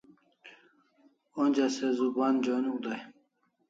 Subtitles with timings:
[1.43, 3.01] Onja se zuban joniu dai